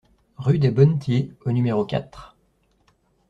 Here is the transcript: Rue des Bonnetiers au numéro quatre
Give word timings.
Rue 0.37 0.57
des 0.57 0.71
Bonnetiers 0.71 1.31
au 1.45 1.51
numéro 1.51 1.85
quatre 1.85 2.35